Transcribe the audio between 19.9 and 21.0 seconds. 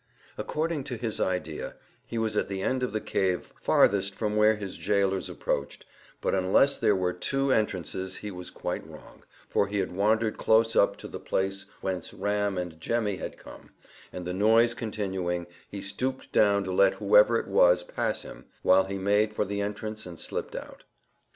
and slipped out.